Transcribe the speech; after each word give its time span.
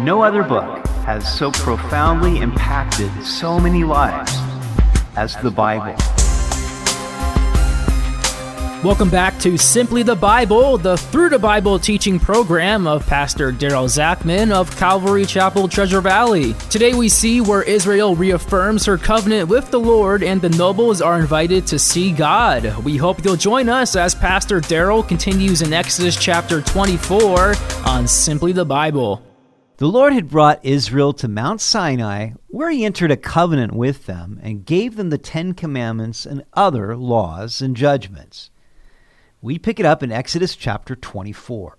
No 0.00 0.22
other 0.22 0.44
book 0.44 0.86
has 1.06 1.26
so 1.36 1.50
profoundly 1.50 2.38
impacted 2.38 3.10
so 3.24 3.58
many 3.58 3.82
lives 3.82 4.32
as 5.16 5.34
the 5.38 5.50
Bible. 5.50 5.96
Welcome 8.84 9.10
back 9.10 9.36
to 9.40 9.58
Simply 9.58 10.04
the 10.04 10.14
Bible, 10.14 10.78
the 10.78 10.96
Through 10.96 11.30
the 11.30 11.38
Bible 11.40 11.80
teaching 11.80 12.20
program 12.20 12.86
of 12.86 13.04
Pastor 13.08 13.50
Daryl 13.50 13.88
Zachman 13.88 14.52
of 14.52 14.70
Calvary 14.76 15.26
Chapel, 15.26 15.66
Treasure 15.66 16.00
Valley. 16.00 16.54
Today 16.70 16.94
we 16.94 17.08
see 17.08 17.40
where 17.40 17.64
Israel 17.64 18.14
reaffirms 18.14 18.86
her 18.86 18.98
covenant 18.98 19.48
with 19.48 19.68
the 19.72 19.80
Lord 19.80 20.22
and 20.22 20.40
the 20.40 20.50
nobles 20.50 21.02
are 21.02 21.18
invited 21.18 21.66
to 21.66 21.78
see 21.80 22.12
God. 22.12 22.84
We 22.84 22.96
hope 22.96 23.24
you'll 23.24 23.34
join 23.34 23.68
us 23.68 23.96
as 23.96 24.14
Pastor 24.14 24.60
Daryl 24.60 25.06
continues 25.06 25.60
in 25.60 25.72
Exodus 25.72 26.14
chapter 26.14 26.62
24 26.62 27.54
on 27.84 28.06
Simply 28.06 28.52
the 28.52 28.64
Bible. 28.64 29.27
The 29.78 29.86
Lord 29.86 30.12
had 30.12 30.28
brought 30.28 30.64
Israel 30.64 31.12
to 31.12 31.28
Mount 31.28 31.60
Sinai, 31.60 32.30
where 32.48 32.68
he 32.68 32.84
entered 32.84 33.12
a 33.12 33.16
covenant 33.16 33.72
with 33.72 34.06
them 34.06 34.40
and 34.42 34.66
gave 34.66 34.96
them 34.96 35.10
the 35.10 35.18
Ten 35.18 35.54
Commandments 35.54 36.26
and 36.26 36.42
other 36.52 36.96
laws 36.96 37.62
and 37.62 37.76
judgments. 37.76 38.50
We 39.40 39.56
pick 39.56 39.78
it 39.78 39.86
up 39.86 40.02
in 40.02 40.10
Exodus 40.10 40.56
chapter 40.56 40.96
24. 40.96 41.76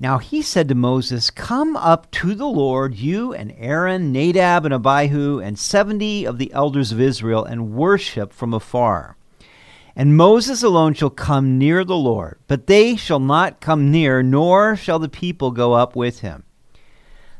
Now 0.00 0.18
he 0.18 0.42
said 0.42 0.66
to 0.66 0.74
Moses, 0.74 1.30
Come 1.30 1.76
up 1.76 2.10
to 2.10 2.34
the 2.34 2.48
Lord, 2.48 2.96
you 2.96 3.32
and 3.32 3.54
Aaron, 3.56 4.10
Nadab 4.10 4.64
and 4.64 4.74
Abihu, 4.74 5.38
and 5.38 5.56
seventy 5.56 6.24
of 6.24 6.38
the 6.38 6.52
elders 6.52 6.90
of 6.90 7.00
Israel, 7.00 7.44
and 7.44 7.70
worship 7.70 8.32
from 8.32 8.52
afar. 8.52 9.16
And 9.94 10.16
Moses 10.16 10.64
alone 10.64 10.94
shall 10.94 11.10
come 11.10 11.56
near 11.56 11.84
the 11.84 11.96
Lord, 11.96 12.40
but 12.48 12.66
they 12.66 12.96
shall 12.96 13.20
not 13.20 13.60
come 13.60 13.92
near, 13.92 14.24
nor 14.24 14.74
shall 14.74 14.98
the 14.98 15.08
people 15.08 15.52
go 15.52 15.72
up 15.72 15.94
with 15.94 16.18
him. 16.18 16.42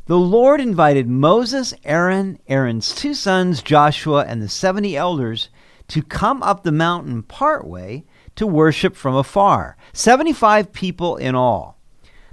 The 0.06 0.16
Lord 0.16 0.60
invited 0.60 1.08
Moses, 1.08 1.74
Aaron, 1.84 2.38
Aaron's 2.46 2.94
two 2.94 3.12
sons, 3.12 3.60
Joshua, 3.60 4.24
and 4.24 4.40
the 4.40 4.48
seventy 4.48 4.96
elders 4.96 5.48
to 5.88 6.00
come 6.00 6.44
up 6.44 6.62
the 6.62 6.70
mountain 6.70 7.24
partway 7.24 8.04
to 8.36 8.46
worship 8.46 8.94
from 8.94 9.16
afar. 9.16 9.76
75 9.92 10.72
people 10.72 11.16
in 11.16 11.34
all. 11.34 11.80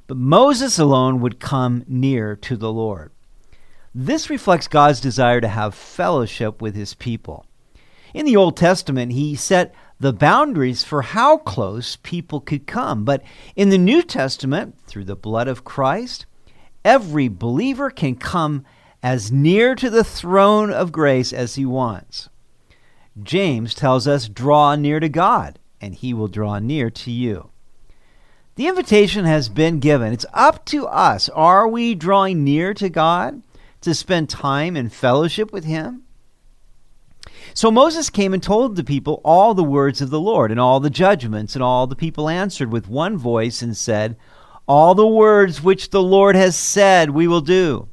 But 0.05 0.17
Moses 0.17 0.77
alone 0.77 1.19
would 1.21 1.39
come 1.39 1.83
near 1.87 2.35
to 2.35 2.55
the 2.55 2.71
Lord. 2.71 3.11
This 3.95 4.29
reflects 4.29 4.67
God's 4.67 5.01
desire 5.01 5.41
to 5.41 5.47
have 5.47 5.73
fellowship 5.73 6.61
with 6.61 6.75
his 6.75 6.93
people. 6.93 7.43
In 8.13 8.27
the 8.27 8.35
Old 8.35 8.55
Testament, 8.55 9.13
he 9.13 9.35
set 9.35 9.73
the 9.99 10.13
boundaries 10.13 10.83
for 10.83 11.01
how 11.01 11.37
close 11.37 11.95
people 11.95 12.39
could 12.39 12.67
come. 12.67 13.03
But 13.03 13.23
in 13.55 13.69
the 13.69 13.79
New 13.79 14.03
Testament, 14.03 14.75
through 14.85 15.05
the 15.05 15.15
blood 15.15 15.47
of 15.47 15.63
Christ, 15.63 16.27
every 16.85 17.27
believer 17.27 17.89
can 17.89 18.15
come 18.15 18.65
as 19.01 19.31
near 19.31 19.75
to 19.75 19.89
the 19.89 20.03
throne 20.03 20.71
of 20.71 20.91
grace 20.91 21.33
as 21.33 21.55
he 21.55 21.65
wants. 21.65 22.29
James 23.21 23.73
tells 23.75 24.07
us, 24.07 24.27
draw 24.27 24.75
near 24.75 24.99
to 24.99 25.09
God, 25.09 25.59
and 25.81 25.93
he 25.93 26.13
will 26.13 26.27
draw 26.27 26.59
near 26.59 26.89
to 26.89 27.11
you. 27.11 27.49
The 28.55 28.67
invitation 28.67 29.25
has 29.25 29.49
been 29.49 29.79
given. 29.79 30.13
It's 30.13 30.25
up 30.33 30.63
to 30.65 30.87
us. 30.87 31.27
Are 31.29 31.67
we 31.67 31.95
drawing 31.95 32.43
near 32.43 32.73
to 32.75 32.89
God 32.89 33.41
to 33.81 33.93
spend 33.93 34.29
time 34.29 34.77
in 34.77 34.89
fellowship 34.89 35.51
with 35.51 35.65
him? 35.65 36.03
So 37.53 37.69
Moses 37.69 38.09
came 38.09 38.33
and 38.33 38.41
told 38.41 38.75
the 38.75 38.83
people 38.83 39.21
all 39.23 39.53
the 39.53 39.63
words 39.63 40.01
of 40.01 40.09
the 40.09 40.19
Lord 40.19 40.49
and 40.49 40.59
all 40.59 40.79
the 40.79 40.89
judgments, 40.89 41.55
and 41.55 41.63
all 41.63 41.87
the 41.87 41.95
people 41.95 42.29
answered 42.29 42.71
with 42.71 42.87
one 42.87 43.17
voice 43.17 43.61
and 43.61 43.75
said, 43.75 44.15
all 44.67 44.95
the 44.95 45.07
words 45.07 45.61
which 45.61 45.89
the 45.89 46.01
Lord 46.01 46.35
has 46.35 46.55
said 46.55 47.09
we 47.09 47.27
will 47.27 47.41
do. 47.41 47.89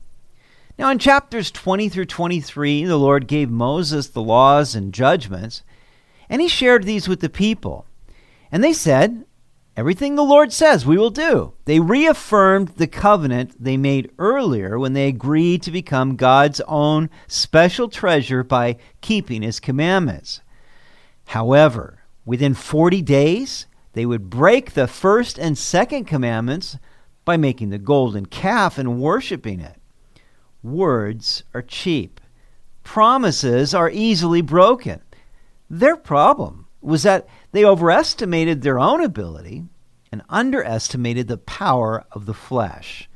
Now, 0.79 0.91
in 0.91 0.99
chapters 0.99 1.51
20 1.51 1.89
through 1.89 2.07
23, 2.07 2.85
the 2.85 2.97
Lord 2.97 3.27
gave 3.27 3.51
Moses 3.51 4.09
the 4.09 4.23
laws 4.23 4.75
and 4.75 4.95
judgments, 4.95 5.63
and 6.29 6.41
he 6.41 6.49
shared 6.49 6.85
these 6.85 7.07
with 7.07 7.21
the 7.21 7.29
people. 7.29 7.87
And 8.51 8.65
they 8.65 8.73
said, 8.73 9.25
Everything 9.77 10.15
the 10.15 10.23
Lord 10.23 10.53
says 10.53 10.85
we 10.85 10.99
will 10.99 11.11
do. 11.11 11.55
They 11.65 11.81
reaffirmed 11.81 12.69
the 12.77 12.87
covenant 12.87 13.63
they 13.63 13.77
made 13.77 14.11
earlier 14.19 14.79
when 14.79 14.95
they 14.95 15.09
agreed 15.09 15.63
to 15.63 15.71
become 15.71 16.17
God's 16.17 16.61
own 16.63 17.09
special 17.29 17.89
treasure 17.89 18.43
by 18.43 18.77
keeping 19.01 19.43
his 19.43 19.61
commandments. 19.61 20.41
However, 21.27 22.03
within 22.25 22.55
40 22.55 23.01
days, 23.03 23.67
they 23.93 24.07
would 24.07 24.31
break 24.31 24.73
the 24.73 24.87
first 24.87 25.39
and 25.39 25.57
second 25.59 26.05
commandments 26.05 26.79
by 27.25 27.37
making 27.37 27.71
the 27.71 27.79
golden 27.79 28.27
calf 28.27 28.79
and 28.79 29.01
worshiping 29.01 29.61
it. 29.61 29.77
Words 30.63 31.45
are 31.55 31.63
cheap. 31.63 32.21
Promises 32.85 33.75
are 33.75 33.91
easily 33.91 34.41
broken. 34.41 35.01
Their 35.69 35.97
problem 35.97 36.67
was 36.81 37.03
that 37.03 37.29
they 37.53 37.65
overestimated 37.65 38.63
their 38.63 38.79
own 38.79 39.03
ability 39.03 39.65
and 40.11 40.23
underestimated 40.29 41.29
the 41.29 41.39
power 41.39 42.05
of 42.13 42.27
the 42.27 42.35
flesh. 42.35 43.09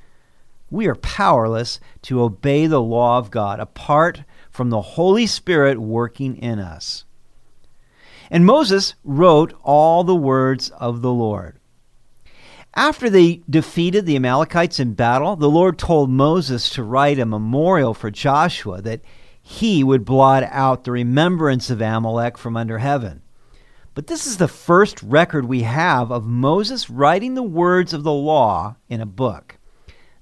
We 0.71 0.87
are 0.87 0.95
powerless 0.95 1.81
to 2.03 2.23
obey 2.23 2.67
the 2.67 2.81
law 2.81 3.19
of 3.19 3.31
God 3.31 3.61
apart 3.61 4.25
from 4.51 4.71
the 4.71 4.83
Holy 4.83 5.27
Spirit 5.27 5.79
working 5.79 6.37
in 6.37 6.59
us. 6.59 7.05
And 8.35 8.45
Moses 8.45 8.97
wrote 9.05 9.55
all 9.63 10.03
the 10.03 10.17
words 10.17 10.69
of 10.71 11.03
the 11.03 11.13
Lord. 11.13 11.61
After 12.75 13.09
they 13.09 13.43
defeated 13.49 14.07
the 14.07 14.17
Amalekites 14.17 14.81
in 14.81 14.95
battle, 14.95 15.37
the 15.37 15.49
Lord 15.49 15.79
told 15.79 16.11
Moses 16.11 16.69
to 16.71 16.83
write 16.83 17.21
a 17.21 17.27
memorial 17.27 17.95
for 17.95 18.11
Joshua 18.11 18.83
that 18.83 19.03
he 19.41 19.85
would 19.85 20.05
blot 20.05 20.43
out 20.51 20.83
the 20.83 20.91
remembrance 20.91 21.71
of 21.71 21.81
Amalek 21.81 22.37
from 22.37 22.57
under 22.57 22.79
heaven. 22.79 23.23
But 23.95 24.09
this 24.09 24.27
is 24.27 24.39
the 24.39 24.49
first 24.49 25.01
record 25.05 25.45
we 25.45 25.63
have 25.63 26.11
of 26.11 26.27
Moses 26.27 26.91
writing 26.91 27.35
the 27.35 27.43
words 27.45 27.95
of 27.95 28.03
the 28.03 28.13
law 28.13 28.75
in 28.89 29.01
a 29.01 29.07
book. 29.07 29.59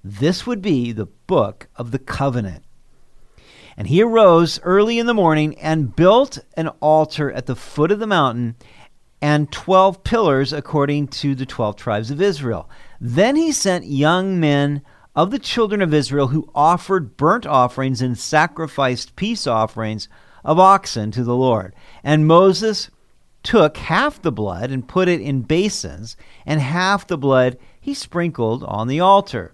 This 0.05 0.47
would 0.47 0.61
be 0.61 0.93
the 0.93 1.07
book 1.07 1.69
of 1.77 1.93
the 1.93 1.99
covenant. 1.99 2.63
And 3.77 3.89
he 3.89 4.03
arose 4.03 4.61
early 4.63 4.99
in 4.99 5.07
the 5.07 5.15
morning 5.15 5.59
and 5.59 5.95
built 5.95 6.39
an 6.57 6.69
altar 6.81 7.33
at 7.33 7.47
the 7.47 7.57
foot 7.57 7.91
of 7.91 7.99
the 7.99 8.07
mountain 8.07 8.57
and 9.21 9.51
12 9.53 10.03
pillars 10.03 10.53
according 10.53 11.09
to 11.09 11.35
the 11.35 11.47
12 11.47 11.77
tribes 11.77 12.11
of 12.11 12.21
Israel. 12.21 12.69
Then 13.01 13.37
he 13.37 13.53
sent 13.53 13.87
young 13.87 14.41
men 14.41 14.83
of 15.15 15.31
the 15.31 15.39
children 15.39 15.81
of 15.81 15.95
Israel 15.95 16.29
who 16.29 16.51
offered 16.55 17.17
burnt 17.17 17.47
offerings 17.47 18.03
and 18.03 18.19
sacrificed 18.19 19.17
peace 19.17 19.47
offerings 19.47 20.09
of 20.45 20.59
oxen 20.59 21.11
to 21.13 21.23
the 21.23 21.37
Lord. 21.37 21.75
And 22.03 22.27
Moses 22.27 22.91
took 23.43 23.77
half 23.77 24.23
the 24.23 24.33
blood 24.33 24.71
and 24.71 24.89
put 24.89 25.09
it 25.09 25.21
in 25.21 25.43
basins, 25.43 26.17
and 26.47 26.61
half 26.61 27.07
the 27.07 27.19
blood 27.19 27.59
he 27.81 27.95
sprinkled 27.95 28.63
on 28.65 28.89
the 28.89 29.01
altar. 29.01 29.53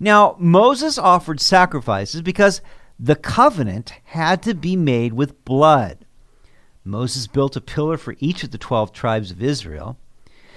Now, 0.00 0.36
Moses 0.38 0.96
offered 0.96 1.40
sacrifices 1.40 2.22
because 2.22 2.60
the 2.98 3.16
covenant 3.16 3.92
had 4.04 4.42
to 4.42 4.54
be 4.54 4.74
made 4.74 5.12
with 5.12 5.44
blood. 5.44 6.04
Moses 6.84 7.26
built 7.26 7.54
a 7.54 7.60
pillar 7.60 7.96
for 7.96 8.16
each 8.18 8.42
of 8.42 8.50
the 8.50 8.58
12 8.58 8.92
tribes 8.92 9.30
of 9.30 9.42
Israel. 9.42 9.96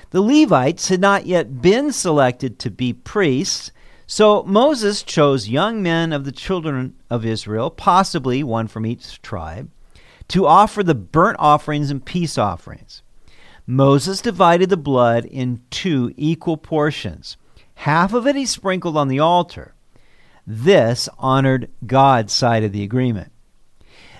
The 0.09 0.22
Levites 0.22 0.90
had 0.90 1.00
not 1.00 1.25
yet 1.25 1.62
been 1.62 1.91
selected 1.91 2.57
to 2.59 2.72
be 2.72 2.94
priests, 2.94 3.72
so 4.07 4.44
Moses 4.44 5.03
chose 5.03 5.50
young 5.50 5.84
men 5.84 6.12
of 6.12 6.25
the 6.25 6.31
children 6.31 6.96
of 7.09 7.25
Israel, 7.25 7.69
possibly 7.69 8.44
one 8.44 8.68
from 8.68 8.85
each 8.85 9.22
tribe, 9.22 9.69
to 10.29 10.47
offer 10.47 10.84
the 10.84 10.96
burnt 10.96 11.38
offerings 11.40 11.91
and 11.91 12.03
peace 12.03 12.38
offerings. 12.38 13.03
Moses 13.68 14.22
divided 14.22 14.69
the 14.69 14.78
blood 14.78 15.25
in 15.25 15.62
two 15.69 16.14
equal 16.17 16.58
portions. 16.58 17.37
Half 17.76 18.14
of 18.14 18.28
it 18.28 18.35
he 18.35 18.46
sprinkled 18.46 18.97
on 18.97 19.08
the 19.08 19.20
altar, 19.20 19.76
this 20.46 21.08
honored 21.17 21.70
God's 21.85 22.34
side 22.34 22.64
of 22.64 22.72
the 22.72 22.84
agreement. 22.84 23.32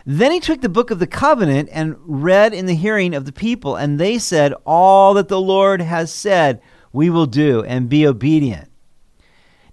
Then 0.06 0.32
he 0.32 0.40
took 0.40 0.62
the 0.62 0.70
book 0.70 0.90
of 0.90 1.00
the 1.00 1.08
covenant 1.08 1.70
and 1.72 1.96
read 2.00 2.54
in 2.54 2.66
the 2.66 2.76
hearing 2.76 3.14
of 3.14 3.26
the 3.26 3.32
people, 3.32 3.76
and 3.76 4.00
they 4.00 4.18
said, 4.18 4.54
All 4.66 5.14
that 5.14 5.28
the 5.28 5.42
Lord 5.42 5.82
has 5.82 6.12
said, 6.12 6.62
we 6.92 7.10
will 7.10 7.28
do 7.28 7.64
and 7.64 7.90
be 7.90 8.06
obedient. 8.06 8.70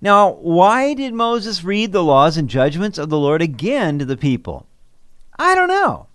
Now, 0.01 0.31
why 0.35 0.95
did 0.95 1.15
Moses 1.15 1.65
read 1.65 1.93
the 1.93 2.05
laws 2.05 2.37
and 2.37 2.49
judgments 2.49 2.99
of 2.99 3.09
the 3.09 3.19
Lord 3.19 3.43
again 3.43 3.99
to 3.99 4.05
the 4.05 4.17
people? 4.17 4.67
I 5.39 5.55
don't 5.55 5.69
know. 5.69 6.07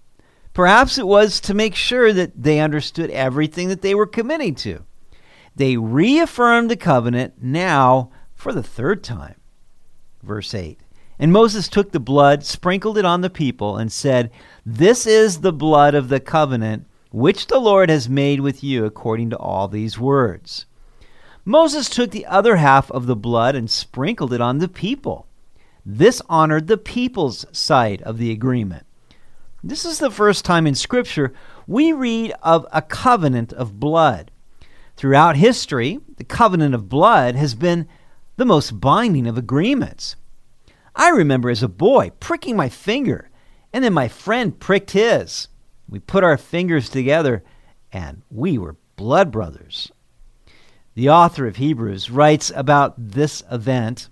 Perhaps 0.54 0.98
it 0.98 1.08
was 1.08 1.42
to 1.42 1.54
make 1.54 1.76
sure 1.76 2.14
that 2.14 2.32
they 2.42 2.60
understood 2.60 3.10
everything 3.10 3.68
that 3.70 3.82
they 3.82 3.96
were 3.96 4.06
committing 4.06 4.56
to. 4.56 4.86
They 5.56 5.76
reaffirmed 5.76 6.70
the 6.70 6.78
covenant 6.78 7.42
now 7.42 8.12
for 8.36 8.54
the 8.54 8.64
third 8.64 9.04
time 9.04 9.36
verse 10.24 10.54
8. 10.54 10.80
And 11.20 11.32
Moses 11.32 11.68
took 11.68 11.92
the 11.92 12.00
blood, 12.00 12.44
sprinkled 12.44 12.98
it 12.98 13.06
on 13.06 13.22
the 13.22 13.30
people, 13.30 13.78
and 13.78 13.92
said, 13.92 14.32
This 14.66 15.06
is 15.06 15.42
the 15.42 15.54
blood 15.54 15.94
of 15.94 16.10
the 16.10 16.20
covenant 16.20 16.88
which 17.12 17.48
the 17.48 17.60
Lord 17.60 17.90
has 17.90 18.10
made 18.10 18.40
with 18.40 18.64
you 18.64 18.86
according 18.86 19.30
to 19.30 19.38
all 19.38 19.68
these 19.68 20.00
words. 20.00 20.66
Moses 21.46 21.90
took 21.90 22.12
the 22.12 22.26
other 22.26 22.56
half 22.56 22.90
of 22.90 23.06
the 23.06 23.16
blood 23.16 23.56
and 23.56 23.70
sprinkled 23.70 24.34
it 24.34 24.42
on 24.42 24.58
the 24.58 24.68
people. 24.68 25.28
This 25.86 26.22
honored 26.28 26.68
the 26.68 26.78
people's 26.78 27.46
side 27.52 28.02
of 28.02 28.18
the 28.18 28.32
agreement. 28.32 28.86
This 29.64 29.86
is 29.86 30.00
the 30.00 30.12
first 30.12 30.44
time 30.44 30.66
in 30.66 30.76
Scripture 30.76 31.34
we 31.68 31.94
read 31.94 32.34
of 32.42 32.66
a 32.72 32.82
covenant 32.82 33.54
of 33.54 33.80
blood. 33.80 34.32
Throughout 34.96 35.36
history, 35.36 36.00
the 36.18 36.24
covenant 36.24 36.74
of 36.74 36.90
blood 36.90 37.36
has 37.36 37.56
been 37.56 37.88
the 38.36 38.46
most 38.46 38.80
binding 38.80 39.28
of 39.28 39.38
agreements. 39.38 40.16
I 40.96 41.10
remember 41.10 41.50
as 41.50 41.64
a 41.64 41.68
boy 41.68 42.12
pricking 42.20 42.56
my 42.56 42.70
finger, 42.70 43.30
and 43.72 43.84
then 43.84 43.94
my 43.94 44.08
friend 44.08 44.60
pricked 44.60 44.92
his. 44.92 45.48
We 45.88 46.00
put 46.00 46.24
our 46.24 46.38
fingers 46.38 46.90
together, 46.90 47.44
and 47.92 48.22
we 48.30 48.58
were 48.58 48.78
blood 48.96 49.32
brothers. 49.32 49.92
The 50.96 51.10
author 51.10 51.48
of 51.48 51.56
Hebrews 51.56 52.12
writes 52.12 52.52
about 52.56 52.94
this 52.98 53.42
event. 53.52 54.10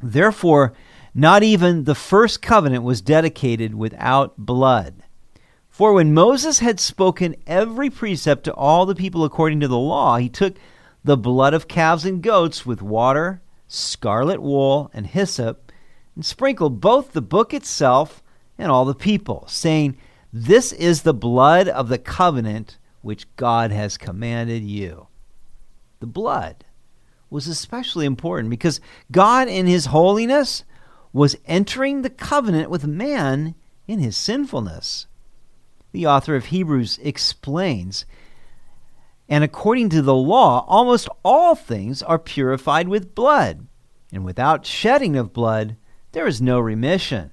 Therefore, 0.00 0.72
not 1.14 1.42
even 1.42 1.84
the 1.84 1.96
first 1.96 2.40
covenant 2.40 2.84
was 2.84 3.00
dedicated 3.00 3.74
without 3.74 4.36
blood. 4.36 5.02
For 5.68 5.92
when 5.92 6.14
Moses 6.14 6.60
had 6.60 6.78
spoken 6.78 7.36
every 7.46 7.90
precept 7.90 8.44
to 8.44 8.54
all 8.54 8.86
the 8.86 8.94
people 8.94 9.24
according 9.24 9.60
to 9.60 9.68
the 9.68 9.78
law, 9.78 10.16
he 10.16 10.28
took 10.28 10.56
the 11.04 11.16
blood 11.16 11.54
of 11.54 11.68
calves 11.68 12.04
and 12.04 12.22
goats 12.22 12.66
with 12.66 12.82
water, 12.82 13.40
scarlet 13.66 14.42
wool, 14.42 14.90
and 14.92 15.06
hyssop, 15.06 15.72
and 16.14 16.24
sprinkled 16.24 16.80
both 16.80 17.12
the 17.12 17.22
book 17.22 17.54
itself 17.54 18.22
and 18.58 18.70
all 18.70 18.84
the 18.84 18.94
people, 18.94 19.44
saying, 19.48 19.96
This 20.32 20.72
is 20.72 21.02
the 21.02 21.14
blood 21.14 21.68
of 21.68 21.88
the 21.88 21.98
covenant 21.98 22.78
which 23.02 23.34
God 23.36 23.70
has 23.70 23.96
commanded 23.96 24.62
you. 24.62 25.06
The 26.00 26.06
blood 26.06 26.64
was 27.30 27.46
especially 27.46 28.06
important 28.06 28.50
because 28.50 28.80
God, 29.12 29.48
in 29.48 29.66
his 29.66 29.86
holiness, 29.86 30.64
was 31.12 31.36
entering 31.46 32.02
the 32.02 32.10
covenant 32.10 32.70
with 32.70 32.86
man 32.86 33.54
in 33.86 33.98
his 33.98 34.16
sinfulness. 34.16 35.06
The 35.92 36.06
author 36.06 36.36
of 36.36 36.46
Hebrews 36.46 36.98
explains 37.02 38.04
and 39.28 39.44
according 39.44 39.90
to 39.90 40.02
the 40.02 40.14
law, 40.14 40.64
almost 40.66 41.08
all 41.24 41.54
things 41.54 42.02
are 42.02 42.18
purified 42.18 42.88
with 42.88 43.14
blood, 43.14 43.66
and 44.12 44.24
without 44.24 44.64
shedding 44.64 45.16
of 45.16 45.34
blood, 45.34 45.76
there 46.12 46.26
is 46.26 46.40
no 46.40 46.58
remission. 46.58 47.30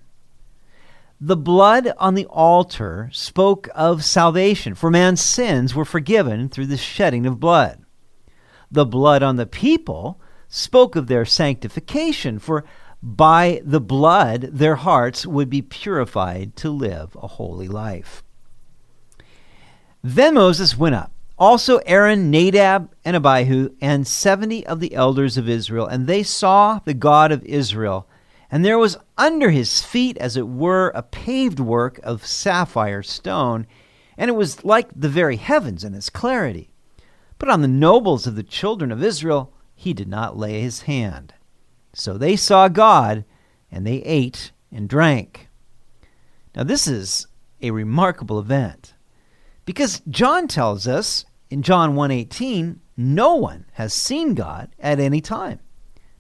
The 1.22 1.38
blood 1.38 1.94
on 1.98 2.16
the 2.16 2.26
altar 2.26 3.10
spoke 3.14 3.70
of 3.74 4.04
salvation, 4.04 4.76
for 4.76 4.92
man's 4.92 5.22
sins 5.22 5.74
were 5.74 5.86
forgiven 5.86 6.50
through 6.50 6.66
the 6.66 6.78
shedding 6.78 7.26
of 7.26 7.40
blood. 7.40 7.86
The 8.70 8.86
blood 8.86 9.24
on 9.24 9.38
the 9.38 9.46
people 9.46 10.20
spoke 10.50 10.98
of 10.98 11.08
their 11.08 11.24
sanctification, 11.24 12.40
for 12.40 12.66
by 13.02 13.62
the 13.64 13.80
blood 13.80 14.42
their 14.52 14.76
hearts 14.76 15.26
would 15.26 15.50
be 15.50 15.62
purified 15.62 16.58
to 16.58 16.70
live 16.70 17.16
a 17.22 17.28
holy 17.28 17.70
life. 17.70 18.22
Then 20.04 20.34
Moses 20.34 20.78
went 20.78 20.96
up 20.96 21.12
also 21.38 21.78
Aaron, 21.86 22.32
Nadab, 22.32 22.94
and 23.04 23.16
Abihu, 23.16 23.76
and 23.82 24.08
seventy 24.08 24.66
of 24.66 24.80
the 24.80 24.94
elders 24.94 25.38
of 25.38 25.50
Israel, 25.50 25.88
and 25.88 26.08
they 26.08 26.24
saw 26.24 26.80
the 26.86 26.94
God 26.94 27.32
of 27.32 27.44
Israel. 27.46 28.08
And 28.52 28.64
there 28.64 28.78
was 28.78 28.98
under 29.18 29.50
his 29.50 29.82
feet, 29.82 30.18
as 30.18 30.38
it 30.38 30.48
were, 30.48 30.92
a 30.96 31.04
paved 31.04 31.60
work 31.60 32.00
of 32.04 32.26
sapphire 32.26 33.04
stone, 33.04 33.68
and 34.18 34.30
it 34.30 34.34
was 34.34 34.64
like 34.64 34.90
the 34.96 35.10
very 35.10 35.36
heavens 35.36 35.84
in 35.84 35.94
its 35.94 36.10
clarity. 36.10 36.72
But 37.38 37.50
on 37.50 37.62
the 37.62 37.68
nobles 37.68 38.28
of 38.28 38.36
the 38.36 38.44
children 38.44 38.92
of 38.92 39.04
Israel 39.04 39.52
he 39.76 39.94
did 39.94 40.08
not 40.08 40.38
lay 40.38 40.62
his 40.62 40.84
hand. 40.84 41.34
So 41.94 42.18
they 42.18 42.36
saw 42.36 42.68
God, 42.68 43.26
and 43.72 43.86
they 43.86 43.98
ate 43.98 44.52
and 44.72 44.90
drank. 44.90 45.50
Now, 46.56 46.64
this 46.64 46.88
is 46.88 47.28
a 47.62 47.72
remarkable 47.72 48.40
event. 48.40 48.95
Because 49.66 50.02
John 50.10 50.48
tells 50.48 50.88
us 50.88 51.26
in 51.50 51.64
John 51.64 51.96
1:18, 51.96 52.80
no 52.96 53.36
one 53.36 53.66
has 53.74 53.94
seen 53.94 54.36
God 54.36 54.70
at 54.80 55.00
any 55.00 55.22
time. 55.22 55.60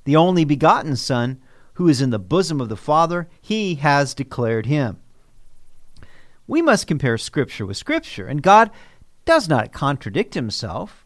The 0.03 0.15
only 0.15 0.45
begotten 0.45 0.95
Son, 0.95 1.39
who 1.73 1.87
is 1.87 2.01
in 2.01 2.09
the 2.09 2.19
bosom 2.19 2.59
of 2.59 2.69
the 2.69 2.77
Father, 2.77 3.29
he 3.41 3.75
has 3.75 4.13
declared 4.13 4.65
him. 4.65 4.97
We 6.47 6.61
must 6.61 6.87
compare 6.87 7.17
Scripture 7.17 7.65
with 7.65 7.77
Scripture, 7.77 8.27
and 8.27 8.41
God 8.41 8.71
does 9.25 9.49
not 9.49 9.71
contradict 9.71 10.33
himself. 10.33 11.05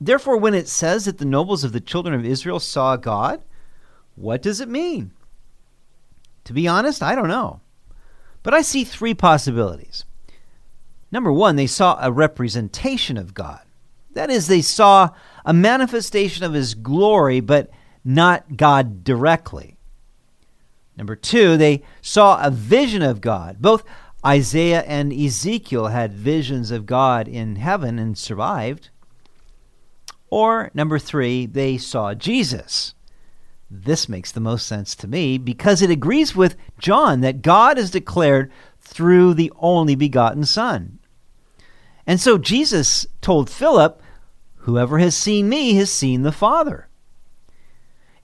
Therefore, 0.00 0.36
when 0.36 0.54
it 0.54 0.68
says 0.68 1.04
that 1.04 1.18
the 1.18 1.24
nobles 1.24 1.64
of 1.64 1.72
the 1.72 1.80
children 1.80 2.14
of 2.14 2.24
Israel 2.24 2.60
saw 2.60 2.96
God, 2.96 3.42
what 4.14 4.40
does 4.42 4.60
it 4.60 4.68
mean? 4.68 5.12
To 6.44 6.52
be 6.52 6.66
honest, 6.66 7.02
I 7.02 7.14
don't 7.14 7.28
know. 7.28 7.60
But 8.42 8.54
I 8.54 8.62
see 8.62 8.84
three 8.84 9.12
possibilities. 9.12 10.04
Number 11.10 11.32
one, 11.32 11.56
they 11.56 11.66
saw 11.66 11.98
a 12.00 12.12
representation 12.12 13.16
of 13.16 13.34
God. 13.34 13.60
That 14.12 14.30
is, 14.30 14.46
they 14.46 14.62
saw 14.62 15.10
a 15.44 15.52
manifestation 15.52 16.44
of 16.44 16.52
his 16.52 16.74
glory, 16.74 17.40
but 17.40 17.70
not 18.04 18.56
God 18.56 19.04
directly. 19.04 19.76
Number 20.96 21.14
two, 21.14 21.56
they 21.56 21.82
saw 22.02 22.44
a 22.44 22.50
vision 22.50 23.02
of 23.02 23.20
God. 23.20 23.58
Both 23.60 23.84
Isaiah 24.26 24.82
and 24.82 25.12
Ezekiel 25.12 25.86
had 25.86 26.12
visions 26.12 26.70
of 26.70 26.86
God 26.86 27.28
in 27.28 27.56
heaven 27.56 27.98
and 27.98 28.18
survived. 28.18 28.90
Or 30.30 30.70
number 30.74 30.98
three, 30.98 31.46
they 31.46 31.78
saw 31.78 32.14
Jesus. 32.14 32.94
This 33.70 34.08
makes 34.08 34.32
the 34.32 34.40
most 34.40 34.66
sense 34.66 34.94
to 34.96 35.06
me 35.06 35.38
because 35.38 35.82
it 35.82 35.90
agrees 35.90 36.34
with 36.34 36.56
John 36.78 37.20
that 37.20 37.42
God 37.42 37.78
is 37.78 37.90
declared 37.90 38.50
through 38.88 39.34
the 39.34 39.52
only 39.58 39.94
begotten 39.94 40.44
Son. 40.44 40.98
And 42.06 42.18
so 42.20 42.38
Jesus 42.38 43.06
told 43.20 43.50
Philip, 43.50 44.02
Whoever 44.62 44.98
has 44.98 45.16
seen 45.16 45.48
me 45.48 45.74
has 45.74 45.90
seen 45.90 46.22
the 46.22 46.32
Father. 46.32 46.88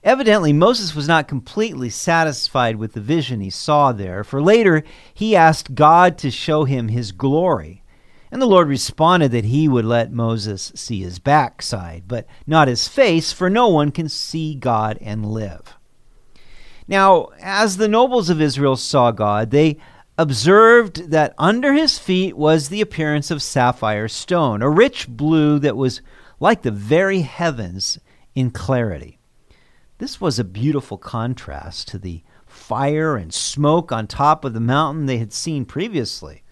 Evidently, 0.03 0.53
Moses 0.53 0.93
was 0.93 1.07
not 1.07 1.27
completely 1.27 1.89
satisfied 1.89 2.75
with 2.75 2.93
the 2.93 3.01
vision 3.01 3.41
he 3.41 3.49
saw 3.49 3.91
there, 3.91 4.23
for 4.23 4.41
later 4.41 4.83
he 5.13 5.35
asked 5.35 5.73
God 5.73 6.17
to 6.19 6.29
show 6.29 6.65
him 6.65 6.89
his 6.89 7.11
glory. 7.11 7.83
And 8.31 8.41
the 8.41 8.47
Lord 8.47 8.67
responded 8.67 9.31
that 9.31 9.45
he 9.45 9.67
would 9.67 9.85
let 9.85 10.11
Moses 10.11 10.71
see 10.75 11.01
his 11.01 11.19
backside, 11.19 12.03
but 12.07 12.27
not 12.45 12.67
his 12.67 12.87
face, 12.87 13.31
for 13.31 13.49
no 13.49 13.67
one 13.67 13.91
can 13.91 14.09
see 14.09 14.53
God 14.55 14.97
and 15.01 15.25
live. 15.25 15.75
Now, 16.87 17.29
as 17.41 17.77
the 17.77 17.87
nobles 17.87 18.29
of 18.29 18.41
Israel 18.41 18.75
saw 18.75 19.11
God, 19.11 19.49
they 19.49 19.77
observed 20.17 21.11
that 21.11 21.33
under 21.37 21.73
his 21.73 21.99
feet 21.99 22.37
was 22.37 22.69
the 22.69 22.81
appearance 22.81 23.31
of 23.31 23.41
sapphire 23.41 24.07
stone, 24.07 24.61
a 24.61 24.69
rich 24.69 25.07
blue 25.07 25.59
that 25.59 25.75
was 25.75 26.01
like 26.39 26.61
the 26.61 26.71
very 26.71 27.21
heavens 27.21 27.99
in 28.33 28.51
clarity. 28.51 29.19
This 29.97 30.19
was 30.19 30.39
a 30.39 30.43
beautiful 30.43 30.97
contrast 30.97 31.87
to 31.89 31.97
the 31.97 32.23
fire 32.45 33.15
and 33.15 33.33
smoke 33.33 33.91
on 33.91 34.07
top 34.07 34.45
of 34.45 34.53
the 34.53 34.59
mountain 34.59 35.05
they 35.05 35.17
had 35.17 35.33
seen 35.33 35.65
previously. 35.65 36.43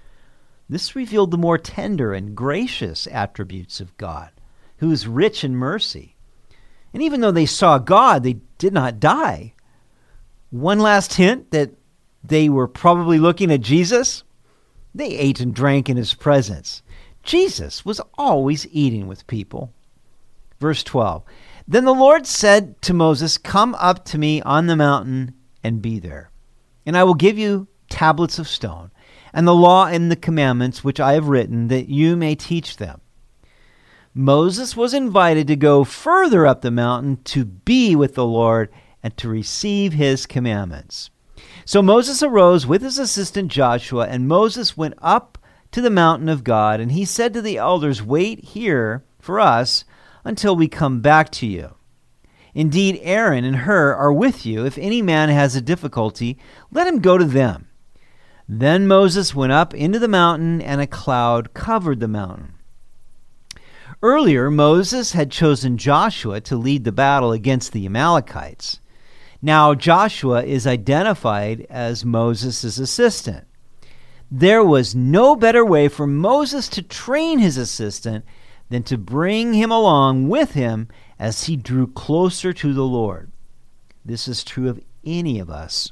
This 0.69 0.95
revealed 0.95 1.31
the 1.31 1.37
more 1.37 1.57
tender 1.57 2.13
and 2.13 2.35
gracious 2.35 3.07
attributes 3.07 3.79
of 3.79 3.95
God, 3.97 4.31
who 4.77 4.91
is 4.91 5.07
rich 5.07 5.43
in 5.43 5.55
mercy. 5.55 6.15
And 6.93 7.01
even 7.03 7.21
though 7.21 7.31
they 7.31 7.45
saw 7.45 7.79
God, 7.79 8.23
they 8.23 8.39
did 8.57 8.73
not 8.73 8.99
die. 8.99 9.53
One 10.51 10.79
last 10.79 11.15
hint 11.15 11.51
that 11.51 11.71
they 12.23 12.49
were 12.49 12.67
probably 12.67 13.19
looking 13.19 13.51
at 13.51 13.61
Jesus. 13.61 14.23
They 14.95 15.09
ate 15.17 15.39
and 15.39 15.53
drank 15.53 15.89
in 15.89 15.97
his 15.97 16.13
presence. 16.13 16.81
Jesus 17.23 17.85
was 17.85 18.01
always 18.17 18.67
eating 18.71 19.07
with 19.07 19.27
people. 19.27 19.73
Verse 20.59 20.83
12 20.83 21.23
Then 21.67 21.85
the 21.85 21.93
Lord 21.93 22.25
said 22.25 22.81
to 22.83 22.93
Moses, 22.93 23.37
Come 23.37 23.75
up 23.75 24.05
to 24.05 24.17
me 24.17 24.41
on 24.41 24.67
the 24.67 24.75
mountain 24.75 25.33
and 25.63 25.81
be 25.81 25.99
there, 25.99 26.31
and 26.85 26.97
I 26.97 27.03
will 27.03 27.13
give 27.13 27.37
you 27.37 27.67
tablets 27.89 28.39
of 28.39 28.47
stone, 28.47 28.91
and 29.33 29.47
the 29.47 29.55
law 29.55 29.87
and 29.87 30.11
the 30.11 30.15
commandments 30.15 30.83
which 30.83 30.99
I 30.99 31.13
have 31.13 31.27
written, 31.27 31.67
that 31.69 31.89
you 31.89 32.15
may 32.15 32.35
teach 32.35 32.77
them. 32.77 33.01
Moses 34.13 34.77
was 34.77 34.93
invited 34.93 35.47
to 35.47 35.55
go 35.55 35.83
further 35.83 36.45
up 36.45 36.61
the 36.61 36.69
mountain 36.69 37.17
to 37.23 37.45
be 37.45 37.95
with 37.95 38.13
the 38.13 38.25
Lord 38.25 38.69
and 39.01 39.15
to 39.17 39.27
receive 39.27 39.93
his 39.93 40.25
commandments. 40.25 41.09
So 41.65 41.81
Moses 41.81 42.21
arose 42.21 42.67
with 42.67 42.81
his 42.81 42.99
assistant 42.99 43.51
Joshua, 43.51 44.07
and 44.07 44.27
Moses 44.27 44.75
went 44.75 44.95
up 45.01 45.37
to 45.71 45.81
the 45.81 45.89
mountain 45.89 46.29
of 46.29 46.43
God, 46.43 46.79
and 46.79 46.91
he 46.91 47.05
said 47.05 47.33
to 47.33 47.41
the 47.41 47.57
elders, 47.57 48.03
Wait 48.03 48.39
here 48.43 49.03
for 49.19 49.39
us 49.39 49.85
until 50.23 50.55
we 50.55 50.67
come 50.67 51.01
back 51.01 51.31
to 51.31 51.47
you. 51.47 51.75
Indeed, 52.53 52.99
Aaron 53.01 53.43
and 53.43 53.57
Hur 53.57 53.93
are 53.93 54.13
with 54.13 54.45
you. 54.45 54.65
If 54.65 54.77
any 54.77 55.01
man 55.01 55.29
has 55.29 55.55
a 55.55 55.61
difficulty, 55.61 56.37
let 56.71 56.87
him 56.87 56.99
go 56.99 57.17
to 57.17 57.25
them. 57.25 57.67
Then 58.47 58.85
Moses 58.85 59.33
went 59.33 59.53
up 59.53 59.73
into 59.73 59.99
the 59.99 60.07
mountain, 60.07 60.61
and 60.61 60.79
a 60.81 60.87
cloud 60.87 61.53
covered 61.53 61.99
the 61.99 62.07
mountain. 62.07 62.53
Earlier, 64.03 64.51
Moses 64.51 65.13
had 65.13 65.31
chosen 65.31 65.77
Joshua 65.77 66.41
to 66.41 66.57
lead 66.57 66.83
the 66.83 66.91
battle 66.91 67.31
against 67.31 67.71
the 67.71 67.85
Amalekites. 67.85 68.79
Now, 69.45 69.75
Joshua 69.75 70.41
is 70.45 70.65
identified 70.65 71.67
as 71.69 72.05
Moses' 72.05 72.77
assistant. 72.77 73.45
There 74.31 74.63
was 74.63 74.95
no 74.95 75.35
better 75.35 75.65
way 75.65 75.89
for 75.89 76.07
Moses 76.07 76.69
to 76.69 76.81
train 76.81 77.39
his 77.39 77.57
assistant 77.57 78.23
than 78.69 78.83
to 78.83 78.97
bring 78.97 79.51
him 79.51 79.69
along 79.69 80.29
with 80.29 80.53
him 80.53 80.87
as 81.19 81.43
he 81.43 81.57
drew 81.57 81.87
closer 81.87 82.53
to 82.53 82.73
the 82.73 82.85
Lord. 82.85 83.33
This 84.05 84.29
is 84.29 84.45
true 84.45 84.69
of 84.69 84.81
any 85.05 85.39
of 85.39 85.49
us. 85.49 85.91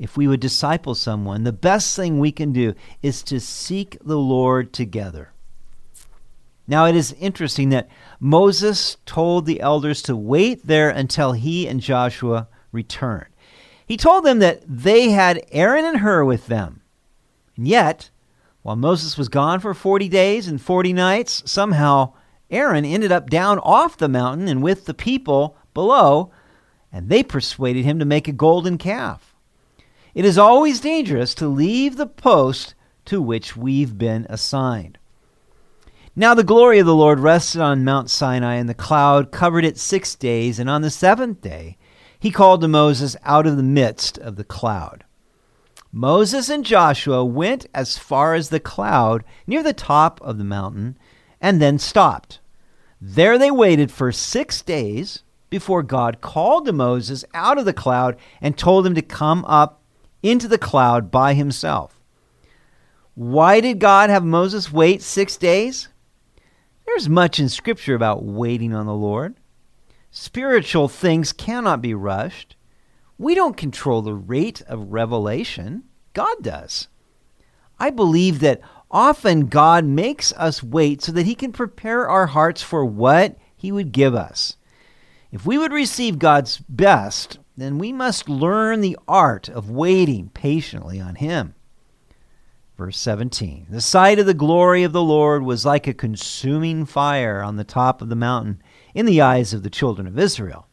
If 0.00 0.16
we 0.16 0.26
would 0.26 0.40
disciple 0.40 0.96
someone, 0.96 1.44
the 1.44 1.52
best 1.52 1.94
thing 1.94 2.18
we 2.18 2.32
can 2.32 2.52
do 2.52 2.74
is 3.00 3.22
to 3.24 3.38
seek 3.38 3.96
the 4.04 4.18
Lord 4.18 4.72
together. 4.72 5.30
Now, 6.66 6.86
it 6.86 6.96
is 6.96 7.12
interesting 7.12 7.68
that 7.68 7.88
Moses 8.18 8.96
told 9.06 9.46
the 9.46 9.60
elders 9.60 10.02
to 10.02 10.16
wait 10.16 10.66
there 10.66 10.90
until 10.90 11.30
he 11.30 11.68
and 11.68 11.80
Joshua 11.80 12.48
returned. 12.72 13.28
He 13.86 13.96
told 13.96 14.24
them 14.24 14.38
that 14.40 14.62
they 14.66 15.10
had 15.10 15.44
Aaron 15.50 15.84
and 15.84 15.98
Hur 15.98 16.24
with 16.24 16.46
them. 16.46 16.82
And 17.56 17.66
yet, 17.66 18.10
while 18.62 18.76
Moses 18.76 19.16
was 19.16 19.28
gone 19.28 19.60
for 19.60 19.72
40 19.72 20.08
days 20.08 20.46
and 20.46 20.60
40 20.60 20.92
nights, 20.92 21.42
somehow 21.50 22.12
Aaron 22.50 22.84
ended 22.84 23.12
up 23.12 23.30
down 23.30 23.58
off 23.60 23.96
the 23.96 24.08
mountain 24.08 24.48
and 24.48 24.62
with 24.62 24.86
the 24.86 24.94
people 24.94 25.56
below, 25.74 26.30
and 26.92 27.08
they 27.08 27.22
persuaded 27.22 27.84
him 27.84 27.98
to 27.98 28.04
make 28.04 28.28
a 28.28 28.32
golden 28.32 28.78
calf. 28.78 29.34
It 30.14 30.24
is 30.24 30.38
always 30.38 30.80
dangerous 30.80 31.34
to 31.36 31.48
leave 31.48 31.96
the 31.96 32.06
post 32.06 32.74
to 33.06 33.22
which 33.22 33.56
we've 33.56 33.96
been 33.96 34.26
assigned. 34.28 34.98
Now 36.16 36.34
the 36.34 36.44
glory 36.44 36.78
of 36.78 36.86
the 36.86 36.94
Lord 36.94 37.20
rested 37.20 37.60
on 37.60 37.84
Mount 37.84 38.10
Sinai, 38.10 38.54
and 38.54 38.68
the 38.68 38.74
cloud 38.74 39.30
covered 39.30 39.64
it 39.64 39.78
six 39.78 40.14
days, 40.14 40.58
and 40.58 40.68
on 40.68 40.82
the 40.82 40.90
seventh 40.90 41.40
day 41.40 41.78
he 42.18 42.30
called 42.30 42.60
to 42.60 42.68
Moses 42.68 43.16
out 43.24 43.46
of 43.46 43.56
the 43.56 43.62
midst 43.62 44.18
of 44.18 44.36
the 44.36 44.44
cloud. 44.44 45.04
Moses 45.92 46.48
and 46.48 46.64
Joshua 46.64 47.24
went 47.24 47.66
as 47.74 47.96
far 47.96 48.34
as 48.34 48.48
the 48.48 48.60
cloud 48.60 49.24
near 49.46 49.62
the 49.62 49.72
top 49.72 50.20
of 50.20 50.36
the 50.36 50.44
mountain, 50.44 50.98
and 51.40 51.62
then 51.62 51.78
stopped. 51.78 52.40
There 53.00 53.38
they 53.38 53.50
waited 53.50 53.90
for 53.90 54.12
six 54.12 54.60
days 54.60 55.22
before 55.50 55.82
God 55.82 56.20
called 56.20 56.66
to 56.66 56.72
Moses 56.72 57.24
out 57.32 57.58
of 57.58 57.64
the 57.64 57.72
cloud 57.72 58.16
and 58.40 58.58
told 58.58 58.86
him 58.86 58.94
to 58.94 59.02
come 59.02 59.44
up 59.46 59.82
into 60.22 60.48
the 60.48 60.58
cloud 60.58 61.10
by 61.10 61.34
himself. 61.34 62.00
Why 63.14 63.60
did 63.60 63.78
God 63.78 64.10
have 64.10 64.24
Moses 64.24 64.72
wait 64.72 65.00
six 65.00 65.36
days? 65.36 65.88
There's 66.86 67.08
much 67.08 67.38
in 67.38 67.48
Scripture 67.48 67.94
about 67.94 68.24
waiting 68.24 68.74
on 68.74 68.86
the 68.86 68.94
Lord. 68.94 69.37
Spiritual 70.10 70.88
things 70.88 71.32
cannot 71.32 71.82
be 71.82 71.94
rushed. 71.94 72.56
We 73.18 73.34
don't 73.34 73.56
control 73.56 74.02
the 74.02 74.14
rate 74.14 74.62
of 74.62 74.92
revelation, 74.92 75.84
God 76.14 76.36
does. 76.42 76.88
I 77.78 77.90
believe 77.90 78.40
that 78.40 78.60
often 78.90 79.46
God 79.46 79.84
makes 79.84 80.32
us 80.32 80.62
wait 80.62 81.02
so 81.02 81.12
that 81.12 81.26
He 81.26 81.34
can 81.34 81.52
prepare 81.52 82.08
our 82.08 82.26
hearts 82.26 82.62
for 82.62 82.84
what 82.84 83.36
He 83.56 83.70
would 83.70 83.92
give 83.92 84.14
us. 84.14 84.56
If 85.30 85.44
we 85.44 85.58
would 85.58 85.72
receive 85.72 86.18
God's 86.18 86.58
best, 86.68 87.38
then 87.56 87.78
we 87.78 87.92
must 87.92 88.28
learn 88.28 88.80
the 88.80 88.98
art 89.06 89.48
of 89.48 89.70
waiting 89.70 90.30
patiently 90.30 91.00
on 91.00 91.16
Him. 91.16 91.54
Verse 92.76 92.98
17 92.98 93.66
The 93.68 93.80
sight 93.80 94.18
of 94.20 94.26
the 94.26 94.34
glory 94.34 94.84
of 94.84 94.92
the 94.92 95.02
Lord 95.02 95.42
was 95.42 95.66
like 95.66 95.86
a 95.86 95.92
consuming 95.92 96.86
fire 96.86 97.42
on 97.42 97.56
the 97.56 97.64
top 97.64 98.00
of 98.00 98.08
the 98.08 98.16
mountain 98.16 98.62
in 98.94 99.06
the 99.06 99.20
eyes 99.20 99.52
of 99.52 99.62
the 99.62 99.70
children 99.70 100.06
of 100.06 100.18
Israel. 100.18 100.66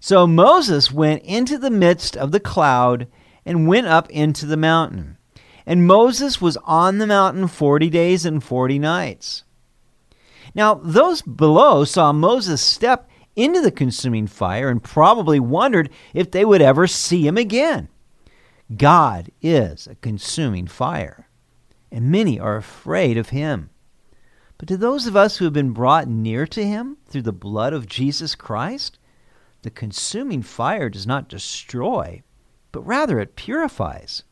So 0.00 0.26
Moses 0.26 0.92
went 0.92 1.22
into 1.22 1.58
the 1.58 1.70
midst 1.70 2.16
of 2.16 2.30
the 2.32 2.40
cloud 2.40 3.08
and 3.44 3.66
went 3.66 3.86
up 3.86 4.08
into 4.10 4.46
the 4.46 4.56
mountain. 4.56 5.16
And 5.66 5.86
Moses 5.86 6.40
was 6.40 6.56
on 6.64 6.98
the 6.98 7.06
mountain 7.06 7.48
40 7.48 7.90
days 7.90 8.24
and 8.24 8.42
40 8.42 8.78
nights. 8.78 9.44
Now, 10.54 10.74
those 10.74 11.20
below 11.22 11.84
saw 11.84 12.12
Moses 12.12 12.62
step 12.62 13.08
into 13.36 13.60
the 13.60 13.70
consuming 13.70 14.26
fire 14.26 14.68
and 14.68 14.82
probably 14.82 15.38
wondered 15.38 15.90
if 16.14 16.30
they 16.30 16.44
would 16.44 16.62
ever 16.62 16.86
see 16.86 17.26
him 17.26 17.36
again. 17.36 17.88
God 18.76 19.30
is 19.40 19.86
a 19.86 19.94
consuming 19.96 20.66
fire, 20.66 21.28
and 21.90 22.10
many 22.10 22.38
are 22.38 22.56
afraid 22.56 23.16
of 23.16 23.30
him. 23.30 23.70
But 24.58 24.68
to 24.68 24.76
those 24.76 25.06
of 25.06 25.16
us 25.16 25.36
who 25.36 25.44
have 25.44 25.54
been 25.54 25.72
brought 25.72 26.08
near 26.08 26.46
to 26.48 26.66
him 26.66 26.96
through 27.06 27.22
the 27.22 27.32
blood 27.32 27.72
of 27.72 27.86
Jesus 27.86 28.34
Christ, 28.34 28.98
the 29.62 29.70
consuming 29.70 30.42
fire 30.42 30.88
does 30.90 31.06
not 31.06 31.28
destroy, 31.28 32.22
but 32.72 32.86
rather 32.86 33.18
it 33.20 33.36
purifies. 33.36 34.24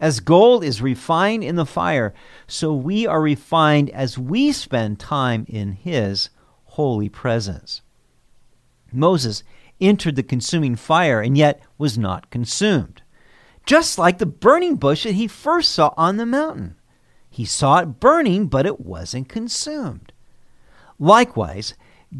As 0.00 0.20
gold 0.20 0.62
is 0.62 0.80
refined 0.80 1.42
in 1.42 1.56
the 1.56 1.66
fire, 1.66 2.14
so 2.46 2.72
we 2.72 3.06
are 3.06 3.20
refined 3.20 3.90
as 3.90 4.16
we 4.18 4.52
spend 4.52 5.00
time 5.00 5.44
in 5.48 5.72
his 5.72 6.30
holy 6.64 7.08
presence. 7.08 7.82
Moses 8.92 9.42
entered 9.80 10.16
the 10.16 10.22
consuming 10.22 10.76
fire 10.76 11.20
and 11.20 11.36
yet 11.36 11.60
was 11.78 11.98
not 11.98 12.30
consumed 12.30 13.02
just 13.68 13.98
like 13.98 14.16
the 14.16 14.24
burning 14.24 14.76
bush 14.76 15.04
that 15.04 15.12
he 15.12 15.28
first 15.28 15.72
saw 15.72 15.92
on 15.94 16.16
the 16.16 16.24
mountain. 16.24 16.74
He 17.30 17.44
saw 17.44 17.78
it 17.78 18.00
burning, 18.00 18.46
but 18.46 18.66
it 18.66 18.80
wasn't 18.80 19.28
consumed. 19.28 20.12
Likewise, 20.98 21.74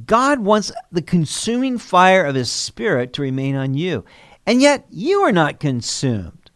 God 0.07 0.41
wants 0.41 0.71
the 0.93 1.03
consuming 1.03 1.79
fire 1.79 2.25
of 2.25 2.35
His 2.35 2.53
Spirit 2.53 3.12
to 3.15 3.23
remain 3.23 3.57
on 3.57 3.75
you, 3.75 4.05
and 4.47 4.61
yet 4.61 4.87
you 4.91 5.21
are 5.21 5.33
not 5.33 5.61
consumed. 5.61 6.50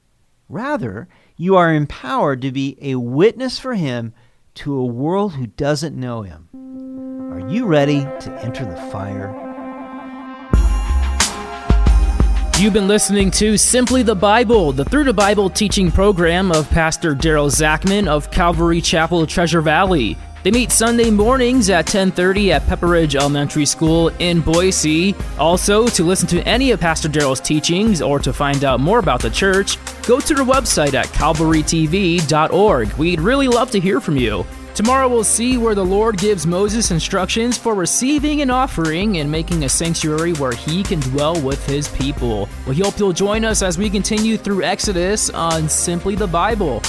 Rather, 0.48 1.08
you 1.36 1.56
are 1.56 1.74
empowered 1.74 2.42
to 2.42 2.52
be 2.52 2.76
a 2.80 2.96
witness 2.96 3.58
for 3.58 3.74
Him 3.74 4.12
to 4.54 4.74
a 4.74 4.84
world 4.84 5.34
who 5.34 5.46
doesn't 5.46 5.98
know 5.98 6.22
Him. 6.22 6.48
Are 7.32 7.48
you 7.48 7.66
ready 7.66 8.00
to 8.00 8.40
enter 8.42 8.64
the 8.64 8.76
fire? 8.90 9.51
You've 12.58 12.74
been 12.74 12.86
listening 12.86 13.32
to 13.32 13.56
Simply 13.56 14.04
the 14.04 14.14
Bible, 14.14 14.70
the 14.72 14.84
Through 14.84 15.04
the 15.04 15.12
Bible 15.12 15.50
teaching 15.50 15.90
program 15.90 16.52
of 16.52 16.70
Pastor 16.70 17.12
Daryl 17.12 17.50
Zachman 17.50 18.06
of 18.06 18.30
Calvary 18.30 18.80
Chapel, 18.80 19.26
Treasure 19.26 19.60
Valley. 19.60 20.16
They 20.44 20.52
meet 20.52 20.70
Sunday 20.70 21.10
mornings 21.10 21.70
at 21.70 21.86
10:30 21.86 22.52
at 22.52 22.64
Pepperidge 22.66 23.16
Elementary 23.16 23.66
School 23.66 24.12
in 24.20 24.40
Boise. 24.40 25.16
Also, 25.38 25.88
to 25.88 26.04
listen 26.04 26.28
to 26.28 26.46
any 26.46 26.70
of 26.70 26.78
Pastor 26.78 27.08
Daryl's 27.08 27.40
teachings 27.40 28.00
or 28.00 28.20
to 28.20 28.32
find 28.32 28.64
out 28.64 28.78
more 28.78 29.00
about 29.00 29.22
the 29.22 29.30
church, 29.30 29.76
go 30.06 30.20
to 30.20 30.34
their 30.34 30.44
website 30.44 30.94
at 30.94 31.06
calvarytv.org. 31.06 32.92
We'd 32.92 33.20
really 33.20 33.48
love 33.48 33.70
to 33.72 33.80
hear 33.80 34.00
from 34.00 34.16
you. 34.16 34.46
Tomorrow 34.74 35.08
we'll 35.08 35.22
see 35.22 35.58
where 35.58 35.74
the 35.74 35.84
Lord 35.84 36.16
gives 36.16 36.46
Moses 36.46 36.90
instructions 36.90 37.58
for 37.58 37.74
receiving 37.74 38.40
an 38.40 38.48
offering 38.48 39.18
and 39.18 39.30
making 39.30 39.64
a 39.64 39.68
sanctuary 39.68 40.32
where 40.34 40.52
he 40.52 40.82
can 40.82 40.98
dwell 41.00 41.38
with 41.42 41.64
his 41.66 41.88
people. 41.88 42.48
We 42.66 42.78
hope 42.78 42.98
you'll 42.98 43.12
join 43.12 43.44
us 43.44 43.60
as 43.60 43.76
we 43.76 43.90
continue 43.90 44.38
through 44.38 44.62
Exodus 44.62 45.28
on 45.28 45.68
Simply 45.68 46.14
the 46.14 46.26
Bible. 46.26 46.80